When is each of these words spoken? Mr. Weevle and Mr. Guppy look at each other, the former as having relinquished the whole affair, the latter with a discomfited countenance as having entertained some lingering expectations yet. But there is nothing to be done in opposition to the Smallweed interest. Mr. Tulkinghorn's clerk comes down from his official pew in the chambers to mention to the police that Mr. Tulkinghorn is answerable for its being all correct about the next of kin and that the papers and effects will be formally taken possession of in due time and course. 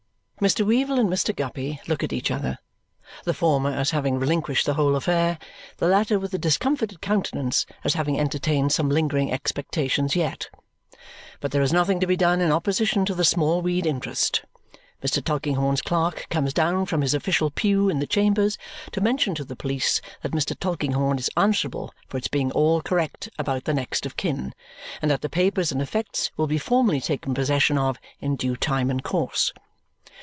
Mr. 0.41 0.65
Weevle 0.65 0.99
and 0.99 1.07
Mr. 1.07 1.35
Guppy 1.35 1.79
look 1.87 2.01
at 2.03 2.11
each 2.11 2.31
other, 2.31 2.57
the 3.25 3.33
former 3.35 3.69
as 3.69 3.91
having 3.91 4.17
relinquished 4.17 4.65
the 4.65 4.73
whole 4.73 4.95
affair, 4.95 5.37
the 5.77 5.87
latter 5.87 6.17
with 6.17 6.33
a 6.33 6.37
discomfited 6.39 6.99
countenance 6.99 7.63
as 7.83 7.93
having 7.93 8.19
entertained 8.19 8.71
some 8.71 8.89
lingering 8.89 9.31
expectations 9.31 10.15
yet. 10.15 10.49
But 11.41 11.51
there 11.51 11.61
is 11.61 11.71
nothing 11.71 11.99
to 11.99 12.07
be 12.07 12.17
done 12.17 12.41
in 12.41 12.51
opposition 12.51 13.05
to 13.05 13.13
the 13.13 13.23
Smallweed 13.23 13.85
interest. 13.85 14.41
Mr. 15.03 15.23
Tulkinghorn's 15.23 15.83
clerk 15.83 16.25
comes 16.31 16.55
down 16.55 16.87
from 16.87 17.01
his 17.01 17.13
official 17.13 17.51
pew 17.51 17.87
in 17.89 17.99
the 17.99 18.07
chambers 18.07 18.57
to 18.93 18.99
mention 18.99 19.35
to 19.35 19.45
the 19.45 19.55
police 19.55 20.01
that 20.23 20.31
Mr. 20.31 20.57
Tulkinghorn 20.57 21.19
is 21.19 21.29
answerable 21.37 21.93
for 22.07 22.17
its 22.17 22.29
being 22.29 22.51
all 22.53 22.81
correct 22.81 23.29
about 23.37 23.65
the 23.65 23.75
next 23.75 24.07
of 24.07 24.17
kin 24.17 24.55
and 25.03 25.11
that 25.11 25.21
the 25.21 25.29
papers 25.29 25.71
and 25.71 25.83
effects 25.83 26.31
will 26.35 26.47
be 26.47 26.57
formally 26.57 26.99
taken 26.99 27.35
possession 27.35 27.77
of 27.77 27.99
in 28.21 28.35
due 28.35 28.55
time 28.57 28.89
and 28.89 29.03
course. 29.03 29.53